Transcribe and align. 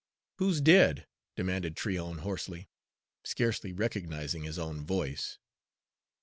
"Who's 0.39 0.61
dead?" 0.61 1.05
demanded 1.35 1.77
Tryon 1.77 2.17
hoarsely, 2.23 2.67
scarcely 3.23 3.71
recognizing 3.71 4.41
his 4.41 4.57
own 4.57 4.83
voice. 4.83 5.37